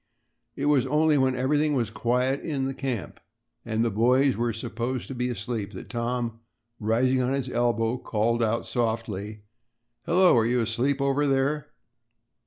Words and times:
It 0.55 0.65
was 0.65 0.87
only 0.87 1.15
when 1.19 1.35
everything 1.35 1.75
was 1.75 1.91
quiet 1.91 2.39
in 2.39 2.65
the 2.65 2.73
camp 2.73 3.19
and 3.63 3.85
the 3.85 3.91
boys 3.91 4.35
were 4.35 4.51
supposed 4.51 5.07
to 5.09 5.13
be 5.13 5.29
asleep, 5.29 5.73
that 5.73 5.91
Tom, 5.91 6.39
rising 6.79 7.21
on 7.21 7.33
his 7.33 7.49
elbow, 7.51 7.99
called 7.99 8.41
out 8.41 8.65
softly: 8.65 9.43
"Hello. 10.07 10.35
Are 10.39 10.45
you 10.47 10.59
asleep 10.59 11.01
over 11.01 11.27
there?" 11.27 11.69